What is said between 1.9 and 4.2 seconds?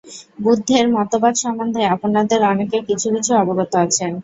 আপনাদের অনেকে কিছু কিছু অবগত আছেন।